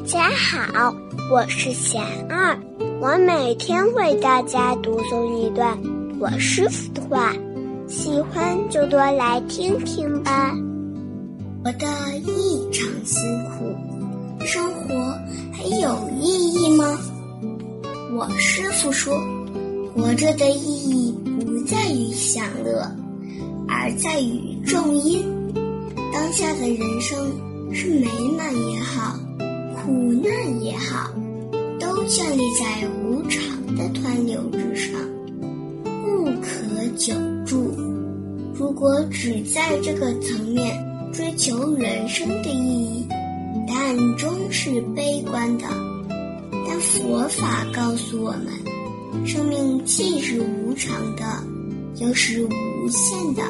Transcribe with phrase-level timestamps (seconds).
[0.00, 0.94] 大家好，
[1.30, 2.58] 我是贤二，
[3.02, 5.78] 我每天为大家读诵一段
[6.18, 7.34] 我师傅的话，
[7.86, 10.56] 喜欢就多来听听吧。
[11.62, 11.86] 活得
[12.20, 13.76] 异常辛苦，
[14.42, 14.94] 生活
[15.52, 16.98] 还有意义吗？
[18.14, 19.14] 我师傅说，
[19.94, 22.90] 活着的意义不在于享乐，
[23.68, 25.22] 而在于种因。
[26.10, 27.18] 当下的人生
[27.72, 28.06] 是美
[28.36, 28.89] 满也好。
[30.70, 31.10] 也好，
[31.80, 34.92] 都建立在无常的湍流之上，
[35.82, 37.12] 不可久
[37.44, 37.74] 住。
[38.54, 40.78] 如果只在这个层面
[41.12, 43.06] 追求人生的意义，
[43.66, 45.64] 答案终是悲观的。
[46.68, 51.24] 但佛法告诉我们，生命既是无常的，
[51.96, 53.42] 又是无限的。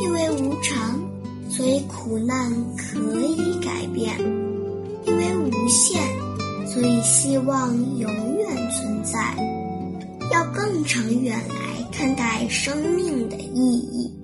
[0.00, 1.00] 因为无常，
[1.50, 4.16] 所以苦难可以改变。
[5.06, 6.02] 因为无限，
[7.08, 9.18] 希望永远存在。
[10.30, 14.14] 要更长远来看待生命的意义。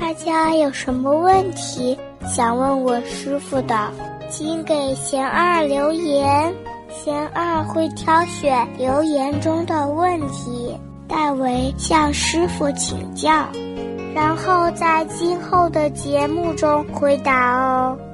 [0.00, 3.92] 大家有什么问题想问我师傅的，
[4.30, 6.54] 请给贤二留言，
[6.88, 10.74] 贤二会挑选留言中的问题。
[11.06, 13.46] 代为向师傅请教，
[14.14, 18.09] 然后在今后的节目中回答哦。